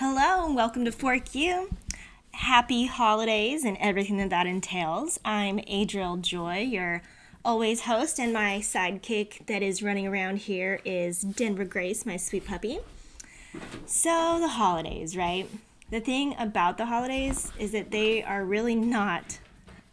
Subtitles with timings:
[0.00, 1.70] Hello and welcome to Fork You.
[2.30, 5.18] Happy holidays and everything that that entails.
[5.24, 7.02] I'm Adriel Joy, your
[7.44, 12.46] always host, and my sidekick that is running around here is Denver Grace, my sweet
[12.46, 12.78] puppy.
[13.86, 15.50] So, the holidays, right?
[15.90, 19.40] The thing about the holidays is that they are really not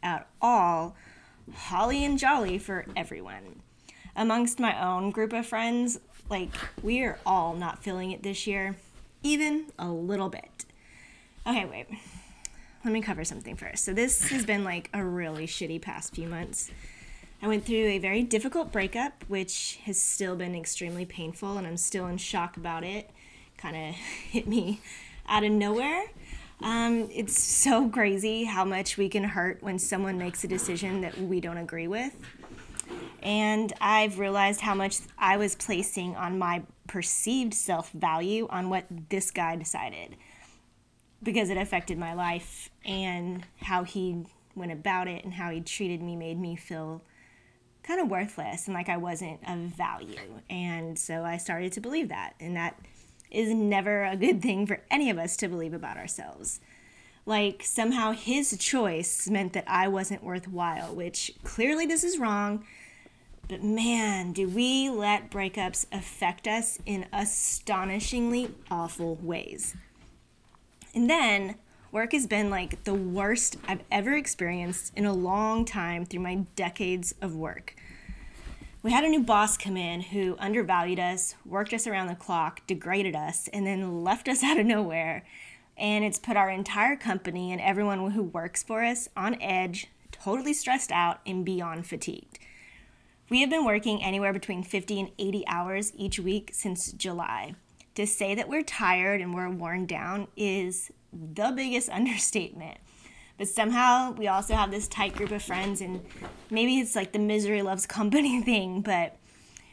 [0.03, 0.95] at all
[1.51, 3.63] holly and jolly for everyone.
[4.15, 6.51] Amongst my own group of friends, like,
[6.83, 8.75] we are all not feeling it this year,
[9.25, 10.65] even a little bit.
[11.47, 11.87] Okay, wait.
[12.83, 13.83] Let me cover something first.
[13.83, 16.69] So, this has been like a really shitty past few months.
[17.41, 21.77] I went through a very difficult breakup, which has still been extremely painful, and I'm
[21.77, 23.09] still in shock about it.
[23.57, 23.95] Kind of
[24.29, 24.79] hit me
[25.27, 26.05] out of nowhere.
[26.61, 31.19] Um, it's so crazy how much we can hurt when someone makes a decision that
[31.19, 32.15] we don't agree with.
[33.23, 36.61] And I've realized how much I was placing on my
[36.95, 40.15] perceived self value on what this guy decided
[41.21, 46.01] because it affected my life and how he went about it and how he treated
[46.01, 47.01] me made me feel
[47.83, 50.39] kind of worthless and like I wasn't of value.
[50.49, 52.33] And so I started to believe that.
[52.39, 52.79] And that
[53.29, 56.61] is never a good thing for any of us to believe about ourselves.
[57.25, 62.63] Like somehow his choice meant that I wasn't worthwhile, which clearly this is wrong.
[63.47, 69.75] But man, do we let breakups affect us in astonishingly awful ways.
[70.95, 71.55] And then
[71.91, 76.45] work has been like the worst I've ever experienced in a long time through my
[76.55, 77.75] decades of work.
[78.81, 82.65] We had a new boss come in who undervalued us, worked us around the clock,
[82.65, 85.23] degraded us, and then left us out of nowhere.
[85.77, 90.53] And it's put our entire company and everyone who works for us on edge, totally
[90.53, 92.39] stressed out, and beyond fatigued.
[93.27, 97.55] We have been working anywhere between 50 and 80 hours each week since July.
[97.95, 102.77] To say that we're tired and we're worn down is the biggest understatement.
[103.39, 106.05] But somehow we also have this tight group of friends, and
[106.51, 109.17] maybe it's like the misery loves company thing, but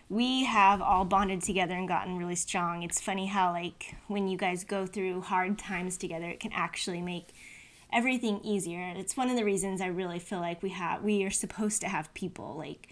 [0.09, 2.83] we have all bonded together and gotten really strong.
[2.83, 7.03] It's funny how, like, when you guys go through hard times together, it can actually
[7.03, 7.29] make
[7.93, 8.93] everything easier.
[8.97, 11.89] It's one of the reasons I really feel like we have we are supposed to
[11.89, 12.89] have people like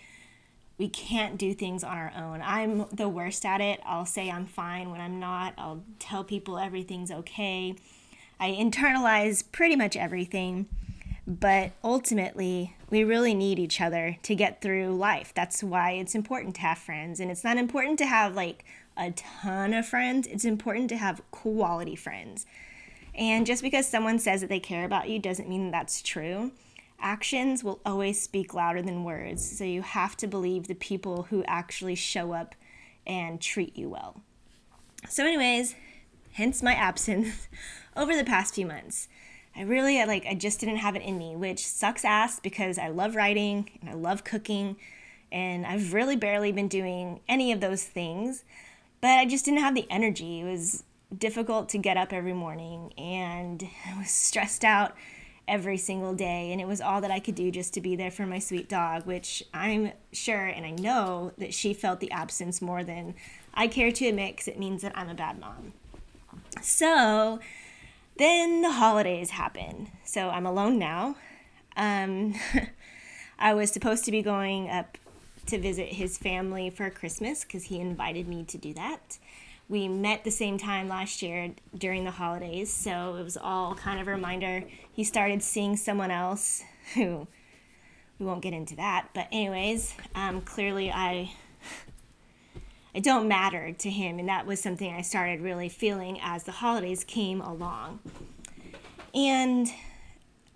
[0.81, 2.41] we can't do things on our own.
[2.43, 3.81] I'm the worst at it.
[3.85, 5.53] I'll say I'm fine when I'm not.
[5.59, 7.75] I'll tell people everything's okay.
[8.41, 10.71] I internalize pretty much everything,
[11.27, 15.35] but ultimately, we really need each other to get through life.
[15.35, 17.21] That's why it's important to have friends.
[17.21, 18.65] And it's not important to have like
[18.97, 22.47] a ton of friends, it's important to have quality friends.
[23.15, 26.53] And just because someone says that they care about you doesn't mean that's true.
[27.01, 31.43] Actions will always speak louder than words, so you have to believe the people who
[31.45, 32.55] actually show up
[33.07, 34.21] and treat you well.
[35.09, 35.75] So, anyways,
[36.33, 37.49] hence my absence
[37.97, 39.09] over the past few months.
[39.57, 42.89] I really like I just didn't have it in me, which sucks ass because I
[42.89, 44.77] love writing and I love cooking
[45.33, 48.45] and I've really barely been doing any of those things,
[49.01, 50.41] but I just didn't have the energy.
[50.41, 50.85] It was
[51.17, 54.95] difficult to get up every morning and I was stressed out
[55.51, 58.11] every single day and it was all that I could do just to be there
[58.11, 62.63] for my sweet dog, which I'm sure and I know that she felt the absence
[62.63, 63.15] more than
[63.53, 65.73] I care to admit because it means that I'm a bad mom.
[66.63, 67.41] So,
[68.17, 69.89] then the holidays happen.
[70.05, 71.17] So I'm alone now.
[71.77, 72.35] Um,
[73.39, 74.99] I was supposed to be going up
[75.47, 79.19] to visit his family for Christmas because he invited me to do that.
[79.71, 84.01] We met the same time last year during the holidays, so it was all kind
[84.01, 84.65] of a reminder.
[84.93, 86.65] He started seeing someone else
[86.95, 87.29] who
[88.19, 91.31] we won't get into that, but anyways, um, clearly I
[92.95, 96.51] it don't matter to him and that was something i started really feeling as the
[96.51, 98.01] holidays came along
[99.15, 99.69] and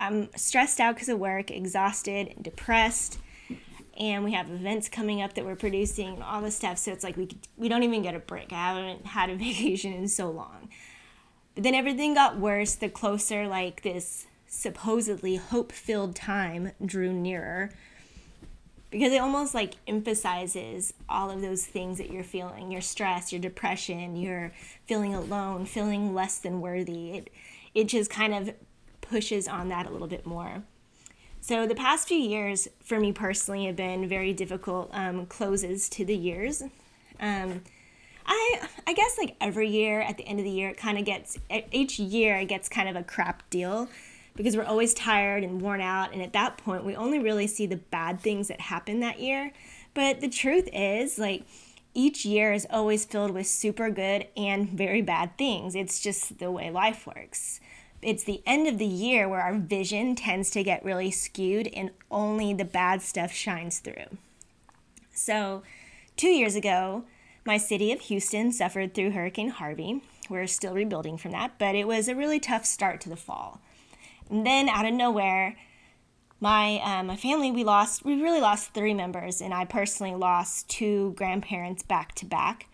[0.01, 3.19] i'm stressed out because of work exhausted depressed
[3.97, 6.77] and we have events coming up that we're producing and all this stuff.
[6.77, 8.51] So it's like we, we don't even get a break.
[8.51, 10.69] I haven't had a vacation in so long.
[11.53, 17.71] But then everything got worse the closer like this supposedly hope filled time drew nearer.
[18.91, 22.71] Because it almost like emphasizes all of those things that you're feeling.
[22.71, 24.51] Your stress your depression you're
[24.85, 27.11] feeling alone feeling less than worthy.
[27.11, 27.29] It
[27.73, 28.53] it just kind of
[29.01, 30.63] pushes on that a little bit more
[31.45, 36.03] so the past few years for me personally have been very difficult um, closes to
[36.05, 36.61] the years
[37.19, 37.61] um,
[38.25, 41.05] I I guess like every year at the end of the year it kind of
[41.05, 41.37] gets
[41.71, 43.87] each year it gets kind of a crap deal
[44.35, 46.13] because we're always tired and worn out.
[46.13, 49.51] And at that point, we only really see the bad things that happen that year.
[49.93, 51.43] But the truth is, like,
[51.93, 55.75] each year is always filled with super good and very bad things.
[55.75, 57.61] It's just the way life works.
[58.05, 61.89] It's the end of the year where our vision tends to get really skewed and
[62.11, 64.19] only the bad stuff shines through.
[65.11, 65.63] So,
[66.15, 67.05] two years ago,
[67.47, 70.03] my city of Houston suffered through Hurricane Harvey.
[70.29, 73.59] We're still rebuilding from that, but it was a really tough start to the fall.
[74.29, 75.57] And then out of nowhere,
[76.39, 80.69] my uh, my family we lost we really lost three members, and I personally lost
[80.69, 82.67] two grandparents back to back.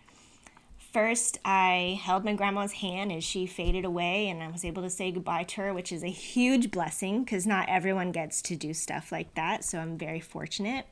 [0.92, 4.90] First, I held my grandma's hand as she faded away, and I was able to
[4.90, 8.74] say goodbye to her, which is a huge blessing because not everyone gets to do
[8.74, 9.64] stuff like that.
[9.64, 10.84] So I'm very fortunate.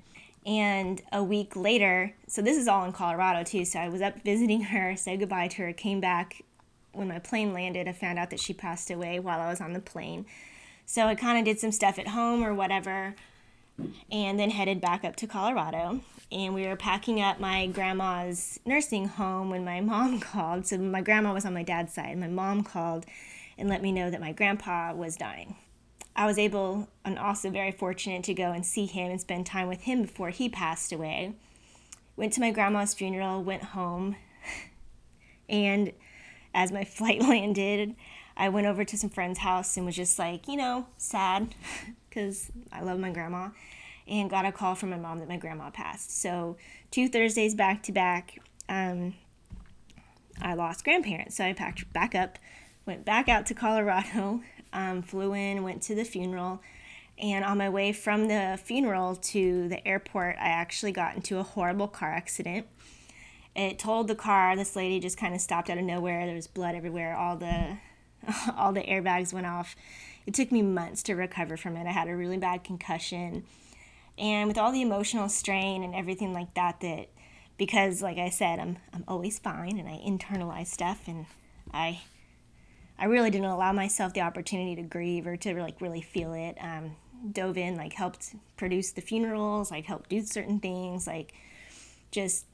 [0.47, 3.67] And a week later, so this is all in Colorado too.
[3.67, 6.45] So I was up visiting her, said goodbye to her, came back.
[6.93, 9.75] When my plane landed, I found out that she passed away while I was on
[9.75, 10.25] the plane.
[10.87, 13.15] So I kind of did some stuff at home or whatever,
[14.11, 16.01] and then headed back up to Colorado.
[16.33, 20.67] And we were packing up my grandma's nursing home when my mom called.
[20.67, 22.11] So my grandma was on my dad's side.
[22.11, 23.07] And my mom called
[23.59, 25.57] and let me know that my grandpa was dying.
[26.17, 29.69] I was able and also very fortunate to go and see him and spend time
[29.69, 31.35] with him before he passed away.
[32.17, 34.17] Went to my grandma's funeral, went home,
[35.49, 35.93] and
[36.55, 37.95] as my flight landed,
[38.37, 41.55] I went over to some friend's house and was just like, you know, sad
[42.11, 43.49] because I love my grandma
[44.07, 46.21] and got a call from my mom that my grandma passed.
[46.21, 46.57] So,
[46.91, 49.15] two Thursdays back to back, um,
[50.43, 51.37] I lost grandparents.
[51.37, 52.39] So, I packed back up,
[52.85, 54.41] went back out to Colorado,
[54.73, 56.61] um, flew in, went to the funeral.
[57.19, 61.43] And on my way from the funeral to the airport, I actually got into a
[61.43, 62.67] horrible car accident.
[63.55, 66.25] It told the car, this lady just kind of stopped out of nowhere.
[66.25, 67.15] There was blood everywhere.
[67.15, 67.79] All the
[68.57, 69.77] all the airbags went off.
[70.31, 71.89] It took me months to recover from it.
[71.89, 73.43] I had a really bad concussion.
[74.17, 77.09] And with all the emotional strain and everything like that, that
[77.57, 81.27] because like I said, I'm I'm always fine and I internalize stuff and
[81.75, 82.03] I
[82.97, 86.57] I really didn't allow myself the opportunity to grieve or to like really feel it.
[86.61, 86.95] Um,
[87.33, 91.35] dove in, like helped produce the funerals, like helped do certain things, like
[92.13, 92.45] just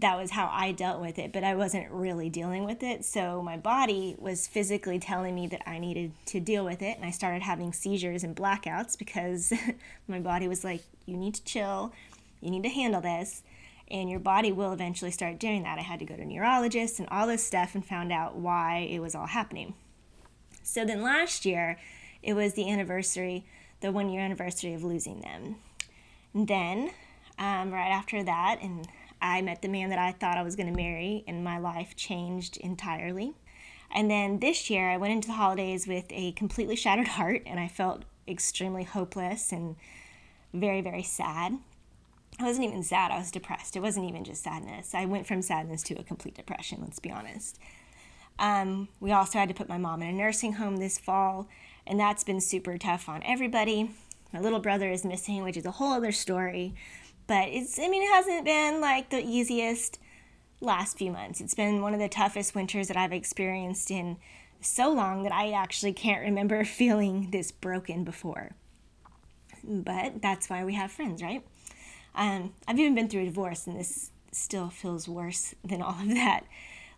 [0.00, 3.04] that was how I dealt with it, but I wasn't really dealing with it.
[3.04, 6.96] So my body was physically telling me that I needed to deal with it.
[6.96, 9.52] And I started having seizures and blackouts because
[10.08, 11.92] my body was like, you need to chill,
[12.40, 13.42] you need to handle this.
[13.88, 15.78] And your body will eventually start doing that.
[15.78, 18.98] I had to go to neurologists and all this stuff and found out why it
[18.98, 19.74] was all happening.
[20.62, 21.78] So then last year,
[22.22, 23.44] it was the anniversary,
[23.80, 25.56] the one year anniversary of losing them.
[26.34, 26.90] And then,
[27.38, 28.88] um, right after that, and
[29.20, 31.96] I met the man that I thought I was going to marry, and my life
[31.96, 33.34] changed entirely.
[33.90, 37.58] And then this year, I went into the holidays with a completely shattered heart, and
[37.58, 39.76] I felt extremely hopeless and
[40.52, 41.58] very, very sad.
[42.38, 43.76] I wasn't even sad, I was depressed.
[43.76, 44.94] It wasn't even just sadness.
[44.94, 47.58] I went from sadness to a complete depression, let's be honest.
[48.38, 51.48] Um, we also had to put my mom in a nursing home this fall,
[51.86, 53.90] and that's been super tough on everybody.
[54.32, 56.74] My little brother is missing, which is a whole other story.
[57.26, 59.98] But it's, I mean, it hasn't been like the easiest
[60.60, 61.40] last few months.
[61.40, 64.16] It's been one of the toughest winters that I've experienced in
[64.60, 68.52] so long that I actually can't remember feeling this broken before.
[69.64, 71.44] But that's why we have friends, right?
[72.14, 76.08] Um, I've even been through a divorce, and this still feels worse than all of
[76.08, 76.44] that.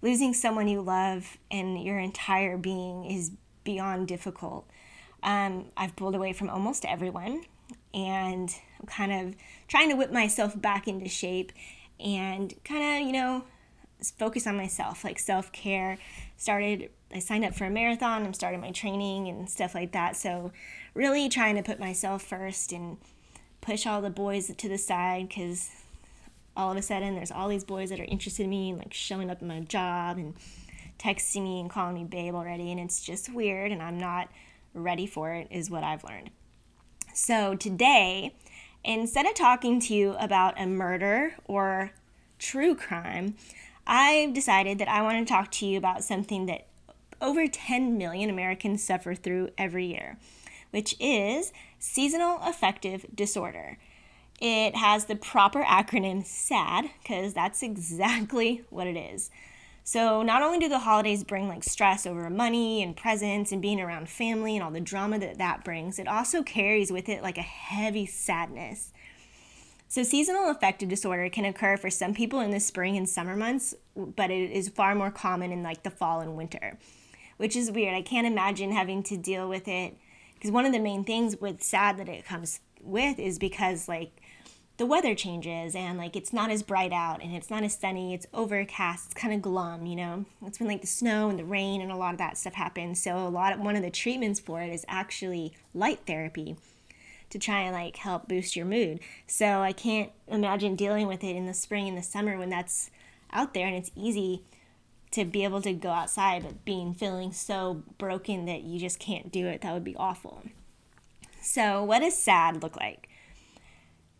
[0.01, 3.33] Losing someone you love and your entire being is
[3.65, 4.67] beyond difficult.
[5.23, 7.43] Um, I've pulled away from almost everyone
[7.95, 9.35] and I'm kind of
[9.67, 11.53] trying to whip myself back into shape
[11.99, 13.45] and kind of, you know,
[14.17, 15.99] focus on myself, like self care.
[16.37, 20.17] Started, I signed up for a marathon, I'm starting my training and stuff like that.
[20.17, 20.53] So,
[20.95, 22.99] really trying to put myself first and
[23.61, 25.71] push all the boys to the side because
[26.57, 28.93] all of a sudden there's all these boys that are interested in me and like
[28.93, 30.35] showing up at my job and
[30.99, 32.71] texting me and calling me babe already.
[32.71, 34.29] And it's just weird and I'm not
[34.75, 36.31] ready for it, is what I've learned.
[37.21, 38.33] So today,
[38.85, 41.91] instead of talking to you about a murder or
[42.39, 43.35] true crime,
[43.89, 46.67] I've decided that I want to talk to you about something that
[47.21, 50.17] over 10 million Americans suffer through every year,
[50.71, 53.79] which is seasonal affective disorder.
[54.41, 59.29] It has the proper acronym SAD because that's exactly what it is.
[59.91, 63.81] So, not only do the holidays bring like stress over money and presents and being
[63.81, 67.39] around family and all the drama that that brings, it also carries with it like
[67.39, 68.93] a heavy sadness.
[69.89, 73.75] So, seasonal affective disorder can occur for some people in the spring and summer months,
[73.97, 76.79] but it is far more common in like the fall and winter,
[77.39, 77.95] which is weird.
[77.95, 79.97] I can't imagine having to deal with it
[80.35, 84.18] because one of the main things with sad that it comes with is because like
[84.79, 88.15] the weather changes and like it's not as bright out and it's not as sunny,
[88.15, 90.25] it's overcast, it's kind of glum, you know.
[90.47, 93.03] It's when like the snow and the rain and a lot of that stuff happens.
[93.03, 96.57] So a lot of one of the treatments for it is actually light therapy
[97.31, 99.01] to try and like help boost your mood.
[99.27, 102.91] So I can't imagine dealing with it in the spring and the summer when that's
[103.33, 104.45] out there and it's easy
[105.11, 109.33] to be able to go outside but being feeling so broken that you just can't
[109.33, 109.63] do it.
[109.63, 110.45] That would be awful.
[111.43, 113.09] So what does sad look like?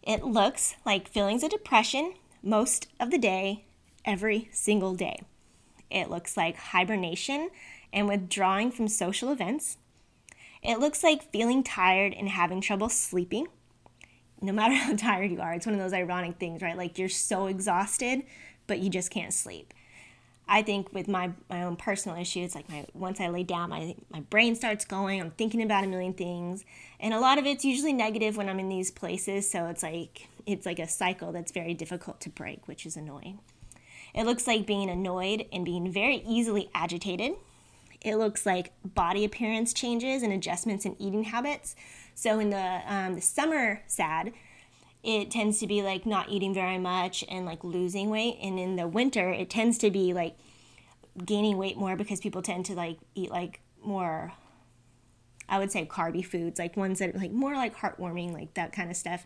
[0.09, 3.67] It looks like feelings of depression most of the day,
[4.07, 5.21] every single day.
[5.91, 7.51] It looks like hibernation
[7.93, 9.77] and withdrawing from social events.
[10.63, 13.49] It looks like feeling tired and having trouble sleeping.
[14.41, 16.79] No matter how tired you are, it's one of those ironic things, right?
[16.79, 18.23] Like you're so exhausted,
[18.67, 19.75] but you just can't sleep.
[20.49, 23.69] I think with my, my own personal issue, it's like my once I lay down,
[23.69, 25.21] my my brain starts going.
[25.21, 26.65] I'm thinking about a million things,
[26.99, 29.51] and a lot of it's usually negative when I'm in these places.
[29.51, 33.41] So it's like it's like a cycle that's very difficult to break, which is annoying.
[34.15, 37.33] It looks like being annoyed and being very easily agitated.
[38.01, 41.77] It looks like body appearance changes and adjustments in eating habits.
[42.15, 44.33] So in the um, the summer sad,
[45.03, 48.39] it tends to be like not eating very much and like losing weight.
[48.43, 50.37] And in the winter, it tends to be like
[51.25, 54.33] gaining weight more because people tend to like eat like more,
[55.49, 58.73] I would say carby foods, like ones that are like more like heartwarming, like that
[58.73, 59.25] kind of stuff.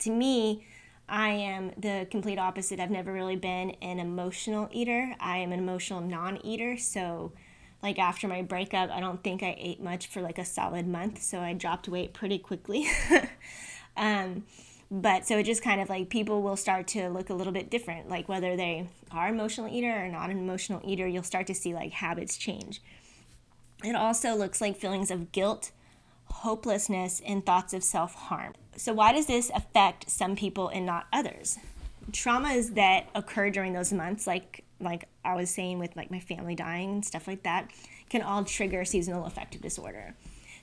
[0.00, 0.66] To me,
[1.08, 2.80] I am the complete opposite.
[2.80, 5.14] I've never really been an emotional eater.
[5.20, 6.78] I am an emotional non eater.
[6.78, 7.32] So,
[7.82, 11.20] like after my breakup, I don't think I ate much for like a solid month.
[11.20, 12.88] So I dropped weight pretty quickly.
[13.96, 14.44] um,
[14.92, 17.70] but so it just kind of like people will start to look a little bit
[17.70, 21.54] different like whether they are emotional eater or not an emotional eater you'll start to
[21.54, 22.82] see like habits change.
[23.82, 25.72] It also looks like feelings of guilt
[26.26, 28.54] hopelessness and thoughts of self-harm.
[28.76, 31.58] So why does this affect some people and not others?
[32.10, 36.56] Traumas that occur during those months like like i was saying with like my family
[36.56, 37.70] dying and stuff like that
[38.10, 40.14] can all trigger seasonal affective disorder.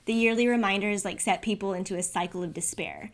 [0.04, 3.10] The yearly reminders like set people into a cycle of despair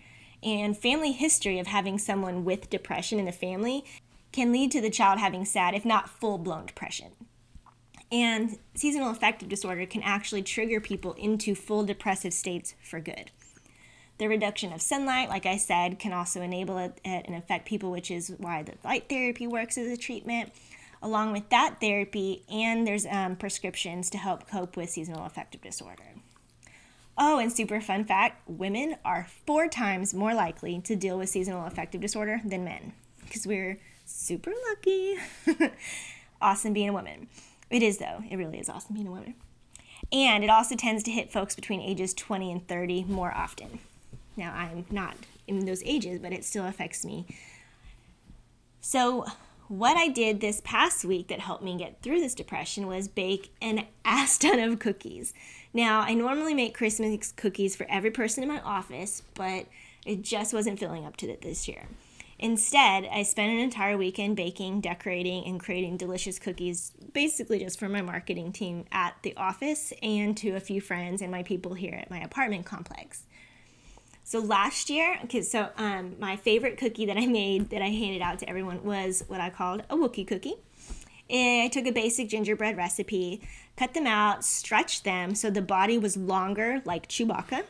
[0.47, 3.85] and family history of having someone with depression in the family
[4.31, 7.11] can lead to the child having sad, if not full blown depression.
[8.13, 13.33] And seasonal affective disorder can actually trigger people into full depressive states for good.
[14.19, 18.11] The reduction of sunlight, like I said, can also enable it and affect people, which
[18.11, 20.53] is why the light therapy works as a treatment.
[21.03, 26.15] Along with that therapy, and there's um, prescriptions to help cope with seasonal affective disorder.
[27.19, 31.67] Oh, and super fun fact women are four times more likely to deal with seasonal
[31.67, 32.93] affective disorder than men
[33.25, 35.17] because we're super lucky.
[36.41, 37.29] awesome being a woman.
[37.71, 38.23] It is, though.
[38.31, 39.35] It really is awesome being a woman.
[40.13, 43.81] And it also tends to hit folks between ages 20 and 30 more often.
[44.37, 47.27] Now, I'm not in those ages, but it still affects me.
[48.81, 49.27] So,
[49.69, 53.53] what I did this past week that helped me get through this depression was bake
[53.61, 55.35] an ass ton of cookies.
[55.73, 59.67] Now, I normally make Christmas cookies for every person in my office, but
[60.05, 61.87] it just wasn't filling up to it this year.
[62.39, 67.89] Instead, I spent an entire weekend baking, decorating, and creating delicious cookies, basically just for
[67.89, 71.95] my marketing team at the office and to a few friends and my people here
[71.95, 73.25] at my apartment complex.
[74.23, 78.21] So last year, okay, so um, my favorite cookie that I made that I handed
[78.21, 80.57] out to everyone was what I called a Wookie cookie.
[81.29, 85.99] And I took a basic gingerbread recipe, cut them out, stretched them so the body
[85.99, 87.65] was longer like Chewbacca.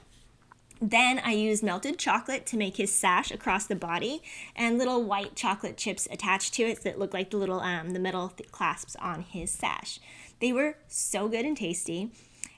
[0.80, 4.22] Then I used melted chocolate to make his sash across the body
[4.54, 7.98] and little white chocolate chips attached to it that look like the little um, the
[7.98, 9.98] metal th- clasps on his sash.
[10.40, 12.10] They were so good and tasty.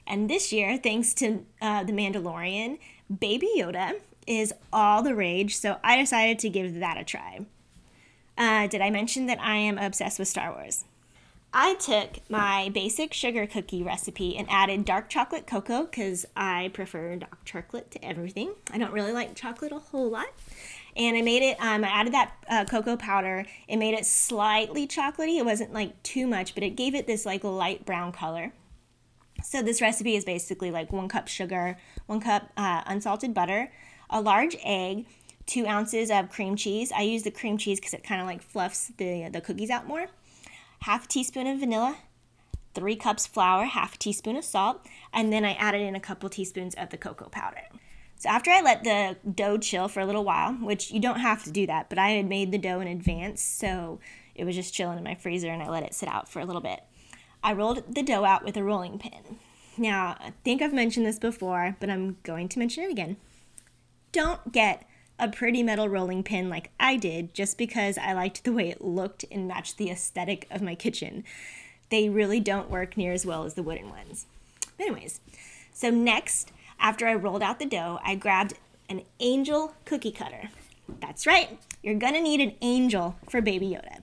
[0.05, 2.79] And this year, thanks to uh, The Mandalorian,
[3.19, 3.93] Baby Yoda
[4.27, 7.45] is all the rage, so I decided to give that a try.
[8.37, 10.85] Uh, did I mention that I am obsessed with Star Wars?
[11.53, 17.15] I took my basic sugar cookie recipe and added dark chocolate cocoa because I prefer
[17.15, 18.53] dark chocolate to everything.
[18.71, 20.27] I don't really like chocolate a whole lot.
[20.95, 23.45] And I made it, um, I added that uh, cocoa powder.
[23.67, 25.39] It made it slightly chocolatey.
[25.39, 28.53] It wasn't like too much, but it gave it this like light brown color.
[29.43, 33.71] So this recipe is basically like one cup sugar, one cup uh, unsalted butter,
[34.09, 35.07] a large egg,
[35.47, 36.91] two ounces of cream cheese.
[36.91, 39.87] I use the cream cheese because it kind of like fluffs the, the cookies out
[39.87, 40.07] more.
[40.81, 41.97] Half a teaspoon of vanilla,
[42.73, 46.29] three cups flour, half a teaspoon of salt, and then I added in a couple
[46.29, 47.63] teaspoons of the cocoa powder.
[48.17, 51.43] So after I let the dough chill for a little while, which you don't have
[51.45, 53.99] to do that, but I had made the dough in advance, so
[54.35, 56.45] it was just chilling in my freezer and I let it sit out for a
[56.45, 56.81] little bit.
[57.43, 59.39] I rolled the dough out with a rolling pin.
[59.77, 63.17] Now, I think I've mentioned this before, but I'm going to mention it again.
[64.11, 64.88] Don't get
[65.19, 68.83] a pretty metal rolling pin like I did just because I liked the way it
[68.83, 71.23] looked and matched the aesthetic of my kitchen.
[71.89, 74.25] They really don't work near as well as the wooden ones.
[74.79, 75.19] Anyways,
[75.73, 78.53] so next, after I rolled out the dough, I grabbed
[78.89, 80.49] an angel cookie cutter.
[81.01, 84.01] That's right, you're gonna need an angel for Baby Yoda.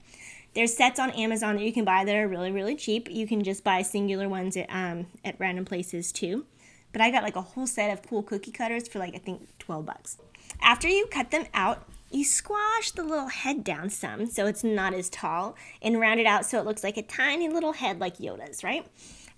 [0.53, 3.09] There's sets on Amazon that you can buy that are really, really cheap.
[3.11, 6.45] You can just buy singular ones at, um, at random places too.
[6.91, 9.47] But I got like a whole set of cool cookie cutters for like, I think,
[9.59, 10.17] 12 bucks.
[10.61, 14.93] After you cut them out, you squash the little head down some so it's not
[14.93, 18.17] as tall and round it out so it looks like a tiny little head like
[18.17, 18.85] Yoda's, right?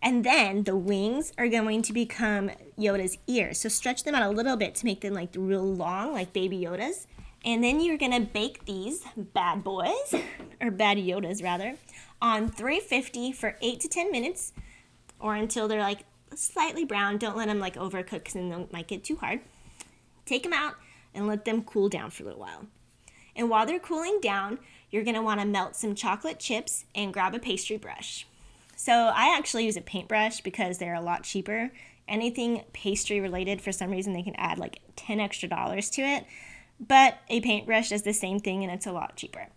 [0.01, 3.59] And then the wings are going to become Yoda's ears.
[3.59, 6.59] So stretch them out a little bit to make them like real long, like baby
[6.59, 7.07] Yoda's.
[7.43, 10.15] And then you're gonna bake these bad boys,
[10.61, 11.75] or bad Yodas rather,
[12.21, 14.53] on 350 for 8 to 10 minutes,
[15.19, 17.17] or until they're like slightly brown.
[17.17, 19.41] Don't let them like overcook because then they might get too hard.
[20.25, 20.75] Take them out
[21.13, 22.67] and let them cool down for a little while.
[23.35, 24.59] And while they're cooling down,
[24.91, 28.27] you're gonna wanna melt some chocolate chips and grab a pastry brush.
[28.75, 31.71] So I actually use a paintbrush because they're a lot cheaper.
[32.07, 36.25] Anything pastry related, for some reason, they can add like 10 extra dollars to it
[36.79, 39.47] but a paintbrush does the same thing and it's a lot cheaper.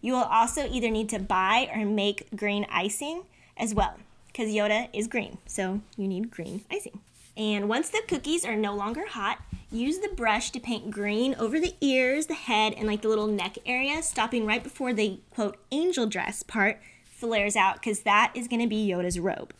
[0.00, 3.24] You will also either need to buy or make green icing
[3.56, 3.96] as well,
[4.26, 7.00] because Yoda is green, so you need green icing.
[7.36, 9.38] And once the cookies are no longer hot,
[9.70, 13.26] use the brush to paint green over the ears, the head, and like the little
[13.26, 18.48] neck area, stopping right before the quote angel dress part flares out, because that is
[18.48, 19.54] going to be Yoda's robe.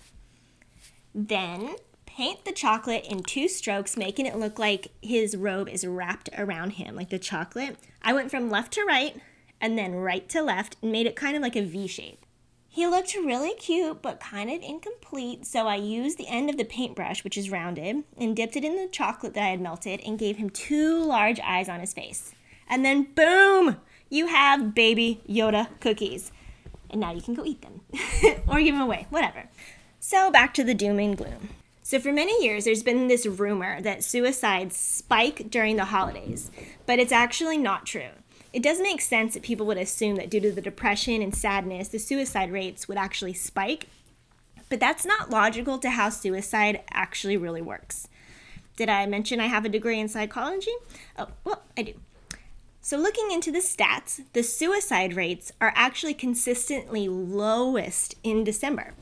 [1.15, 6.29] Then paint the chocolate in two strokes, making it look like his robe is wrapped
[6.37, 7.77] around him, like the chocolate.
[8.03, 9.17] I went from left to right
[9.61, 12.22] and then right to left and made it kind of like a V shape.
[12.75, 16.65] He looked really cute, but kind of incomplete, so I used the end of the
[16.65, 20.19] paintbrush, which is rounded, and dipped it in the chocolate that I had melted and
[20.19, 22.33] gave him two large eyes on his face.
[22.67, 23.77] And then, boom!
[24.09, 26.33] You have baby Yoda cookies.
[26.89, 27.83] And now you can go eat them.
[28.49, 29.51] or give them away, whatever.
[30.01, 31.51] So back to the doom and gloom.
[31.83, 36.51] So, for many years, there's been this rumor that suicides spike during the holidays,
[36.87, 38.13] but it's actually not true.
[38.53, 41.89] It does make sense that people would assume that due to the depression and sadness,
[41.89, 43.87] the suicide rates would actually spike,
[44.69, 48.09] but that's not logical to how suicide actually really works.
[48.77, 50.73] Did I mention I have a degree in psychology?
[51.19, 51.95] Oh, well, I do.
[52.81, 58.93] So, looking into the stats, the suicide rates are actually consistently lowest in December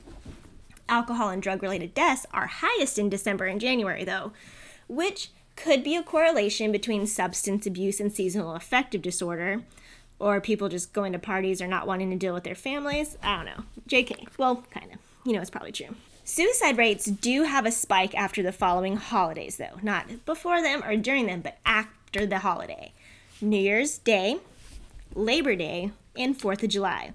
[0.91, 4.33] alcohol and drug related deaths are highest in December and January, though,
[4.89, 5.31] which
[5.63, 9.63] could be a correlation between substance abuse and seasonal affective disorder,
[10.19, 13.17] or people just going to parties or not wanting to deal with their families.
[13.23, 13.65] I don't know.
[13.89, 14.29] JK.
[14.39, 14.99] Well, kind of.
[15.25, 15.95] You know, it's probably true.
[16.25, 19.79] Suicide rates do have a spike after the following holidays, though.
[19.83, 22.93] Not before them or during them, but after the holiday
[23.41, 24.39] New Year's Day,
[25.15, 27.13] Labor Day, and 4th of July.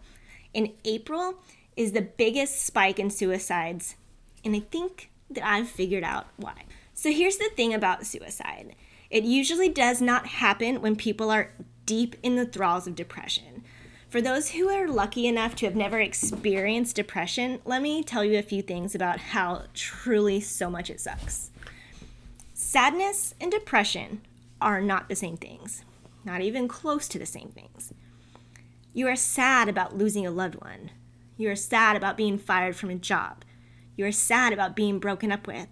[0.53, 1.35] In April,
[1.75, 3.95] is the biggest spike in suicides,
[4.43, 6.63] and I think that I've figured out why.
[6.95, 8.73] So here's the thing about suicide
[9.11, 11.51] it usually does not happen when people are
[11.85, 13.63] deep in the thralls of depression.
[14.09, 18.39] For those who are lucky enough to have never experienced depression, let me tell you
[18.39, 21.51] a few things about how truly so much it sucks.
[22.53, 24.21] Sadness and depression
[24.59, 25.83] are not the same things,
[26.23, 27.93] not even close to the same things.
[28.93, 30.91] You are sad about losing a loved one,
[31.37, 33.43] you are sad about being fired from a job.
[33.97, 35.67] You are sad about being broken up with.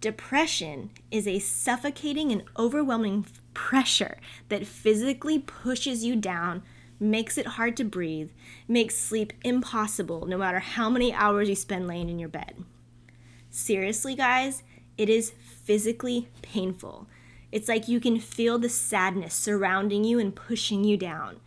[0.00, 4.16] Depression is a suffocating and overwhelming pressure
[4.48, 6.62] that physically pushes you down,
[6.98, 8.30] makes it hard to breathe,
[8.66, 12.64] makes sleep impossible no matter how many hours you spend laying in your bed.
[13.50, 14.62] Seriously, guys,
[14.96, 15.32] it is
[15.64, 17.06] physically painful.
[17.52, 21.40] It's like you can feel the sadness surrounding you and pushing you down.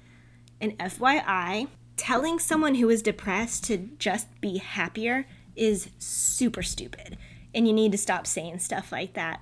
[0.62, 7.18] And FYI, telling someone who is depressed to just be happier is super stupid.
[7.54, 9.42] And you need to stop saying stuff like that.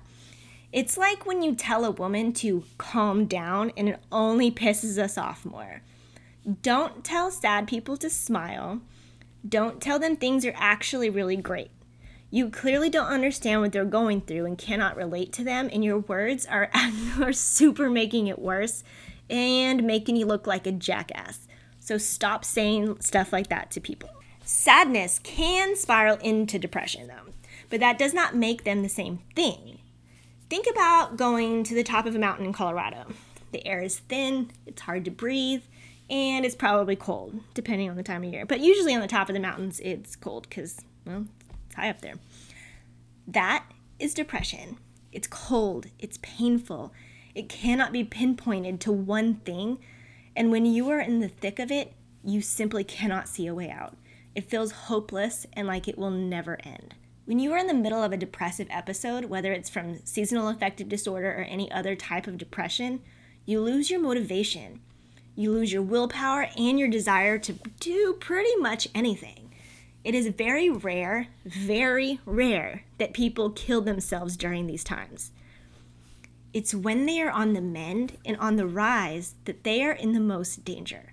[0.72, 5.18] It's like when you tell a woman to calm down and it only pisses us
[5.18, 5.82] off more.
[6.62, 8.80] Don't tell sad people to smile.
[9.46, 11.70] Don't tell them things are actually really great.
[12.30, 15.98] You clearly don't understand what they're going through and cannot relate to them, and your
[15.98, 16.70] words are,
[17.20, 18.82] are super making it worse
[19.28, 21.46] and making you look like a jackass.
[21.78, 24.08] So stop saying stuff like that to people.
[24.44, 27.31] Sadness can spiral into depression, though,
[27.72, 29.78] but that does not make them the same thing.
[30.50, 33.06] Think about going to the top of a mountain in Colorado.
[33.50, 35.62] The air is thin, it's hard to breathe,
[36.10, 38.44] and it's probably cold, depending on the time of year.
[38.44, 41.24] But usually on the top of the mountains, it's cold because, well,
[41.64, 42.16] it's high up there.
[43.26, 43.64] That
[43.98, 44.76] is depression.
[45.10, 46.92] It's cold, it's painful,
[47.34, 49.78] It cannot be pinpointed to one thing.
[50.36, 53.70] And when you are in the thick of it, you simply cannot see a way
[53.70, 53.96] out.
[54.34, 56.96] It feels hopeless and like it will never end.
[57.24, 60.88] When you are in the middle of a depressive episode, whether it's from seasonal affective
[60.88, 63.00] disorder or any other type of depression,
[63.46, 64.80] you lose your motivation.
[65.36, 69.54] You lose your willpower and your desire to do pretty much anything.
[70.02, 75.30] It is very rare, very rare that people kill themselves during these times.
[76.52, 80.12] It's when they are on the mend and on the rise that they are in
[80.12, 81.12] the most danger.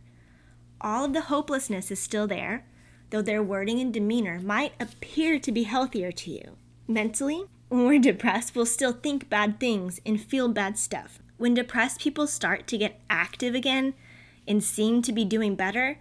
[0.81, 2.65] All of the hopelessness is still there,
[3.09, 6.57] though their wording and demeanor might appear to be healthier to you.
[6.87, 11.19] Mentally, when we're depressed, we'll still think bad things and feel bad stuff.
[11.37, 13.93] When depressed people start to get active again
[14.47, 15.99] and seem to be doing better,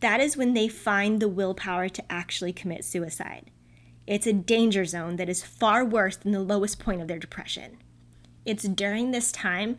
[0.00, 3.50] that is when they find the willpower to actually commit suicide.
[4.06, 7.78] It's a danger zone that is far worse than the lowest point of their depression.
[8.44, 9.78] It's during this time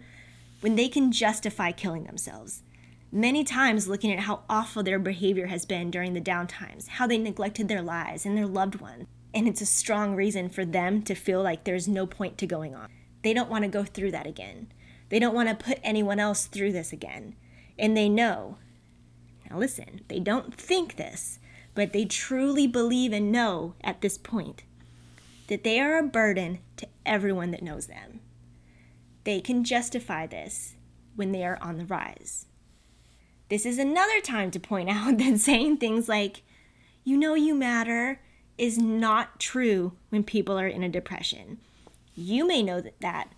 [0.62, 2.64] when they can justify killing themselves
[3.12, 7.18] many times looking at how awful their behavior has been during the downtimes, how they
[7.18, 9.06] neglected their lives and their loved ones.
[9.34, 12.74] And it's a strong reason for them to feel like there's no point to going
[12.74, 12.90] on.
[13.24, 14.72] They don't want to go through that again.
[15.10, 17.36] They don't want to put anyone else through this again.
[17.78, 18.58] And they know.
[19.50, 21.40] Now, listen, they don't think this,
[21.76, 24.64] but they truly believe and know at this point
[25.48, 28.20] that they are a burden to everyone that knows them.
[29.24, 30.76] They can justify this
[31.16, 32.46] when they are on the rise.
[33.50, 36.44] This is another time to point out that saying things like,
[37.04, 38.20] you know you matter,
[38.58, 41.60] is not true when people are in a depression.
[42.16, 43.30] You may know that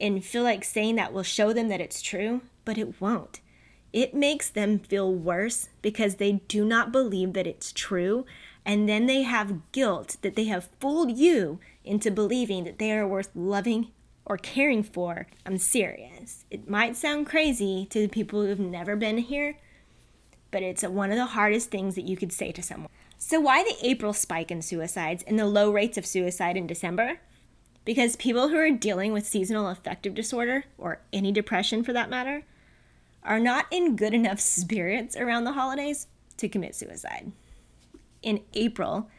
[0.00, 3.40] and feel like saying that will show them that it's true, but it won't.
[3.92, 8.24] It makes them feel worse because they do not believe that it's true,
[8.64, 13.06] and then they have guilt that they have fooled you into believing that they are
[13.06, 13.88] worth loving
[14.30, 15.26] or caring for.
[15.44, 16.44] I'm serious.
[16.52, 19.56] It might sound crazy to the people who've never been here,
[20.52, 22.90] but it's one of the hardest things that you could say to someone.
[23.18, 27.18] So, why the April spike in suicides and the low rates of suicide in December?
[27.84, 32.44] Because people who are dealing with seasonal affective disorder, or any depression for that matter,
[33.24, 37.32] are not in good enough spirits around the holidays to commit suicide.
[38.22, 39.10] In April,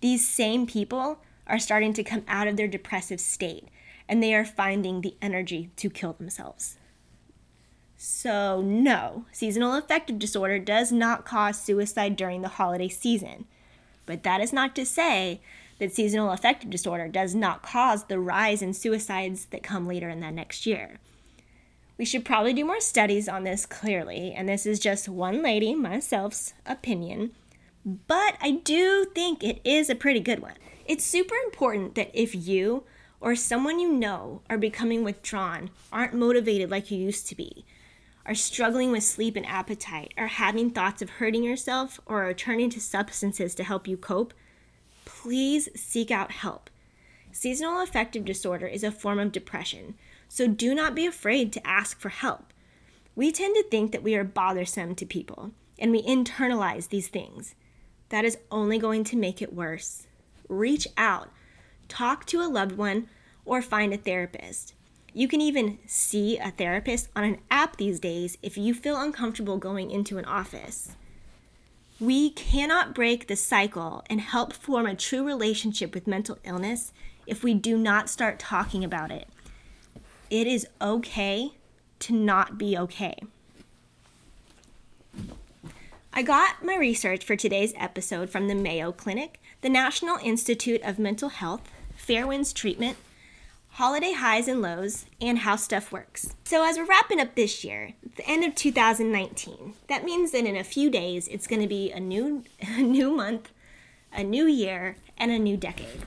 [0.00, 3.68] these same people are starting to come out of their depressive state
[4.08, 6.76] and they are finding the energy to kill themselves.
[7.96, 13.46] So, no, seasonal affective disorder does not cause suicide during the holiday season.
[14.06, 15.40] But that is not to say
[15.78, 20.20] that seasonal affective disorder does not cause the rise in suicides that come later in
[20.20, 20.98] that next year.
[21.96, 25.74] We should probably do more studies on this clearly, and this is just one lady,
[25.74, 27.30] myself's opinion,
[27.84, 30.54] but I do think it is a pretty good one.
[30.86, 32.84] It's super important that if you
[33.24, 37.64] or someone you know are becoming withdrawn, aren't motivated like you used to be,
[38.26, 42.68] are struggling with sleep and appetite, are having thoughts of hurting yourself, or are turning
[42.68, 44.34] to substances to help you cope,
[45.06, 46.68] please seek out help.
[47.32, 49.94] Seasonal affective disorder is a form of depression,
[50.28, 52.52] so do not be afraid to ask for help.
[53.16, 57.54] We tend to think that we are bothersome to people, and we internalize these things.
[58.10, 60.06] That is only going to make it worse.
[60.46, 61.30] Reach out
[61.88, 63.08] talk to a loved one,
[63.44, 64.74] or find a therapist.
[65.12, 69.58] You can even see a therapist on an app these days if you feel uncomfortable
[69.58, 70.92] going into an office.
[72.00, 76.92] We cannot break the cycle and help form a true relationship with mental illness
[77.26, 79.28] if we do not start talking about it.
[80.30, 81.52] It is okay
[82.00, 83.16] to not be okay.
[86.12, 90.98] I got my research for today's episode from the Mayo Clinic, the National Institute of
[90.98, 91.70] Mental Health,
[92.06, 92.96] Fairwinds treatment,
[93.70, 96.34] holiday highs and lows, and how stuff works.
[96.44, 100.56] So, as we're wrapping up this year, the end of 2019, that means that in
[100.56, 103.50] a few days it's going to be a new, a new month,
[104.12, 106.06] a new year, and a new decade.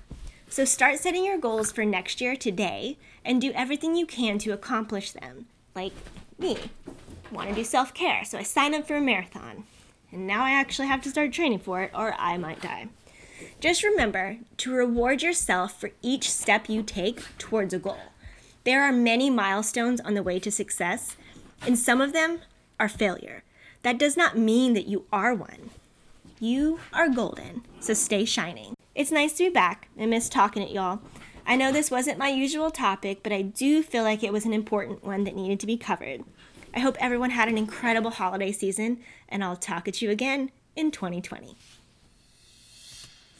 [0.49, 4.51] So, start setting your goals for next year today and do everything you can to
[4.51, 5.47] accomplish them.
[5.75, 5.93] Like
[6.39, 6.57] me,
[7.31, 9.63] want to do self care, so I sign up for a marathon.
[10.11, 12.87] And now I actually have to start training for it, or I might die.
[13.59, 17.97] Just remember to reward yourself for each step you take towards a goal.
[18.63, 21.15] There are many milestones on the way to success,
[21.65, 22.39] and some of them
[22.79, 23.43] are failure.
[23.83, 25.69] That does not mean that you are one.
[26.39, 28.75] You are golden, so stay shining.
[28.93, 29.89] It's nice to be back.
[29.99, 30.99] I miss talking at y'all.
[31.45, 34.53] I know this wasn't my usual topic, but I do feel like it was an
[34.53, 36.23] important one that needed to be covered.
[36.75, 40.91] I hope everyone had an incredible holiday season, and I'll talk at you again in
[40.91, 41.55] 2020.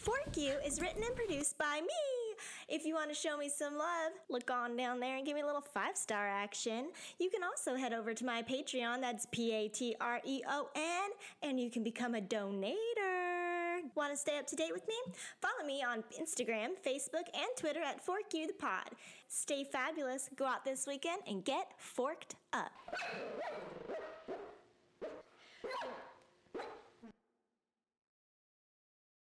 [0.07, 2.37] Fork You is written and produced by me,
[2.69, 5.41] If you want to show me some love, look on down there and give me
[5.41, 6.91] a little five star action.
[7.19, 10.69] You can also head over to my Patreon, that's P A T R E O
[10.77, 11.09] N,
[11.43, 13.81] and you can become a donator.
[13.95, 14.95] Want to stay up to date with me?
[15.41, 18.91] Follow me on Instagram, Facebook, and Twitter at Fork You the Pod.
[19.27, 22.71] Stay fabulous, go out this weekend, and get forked up.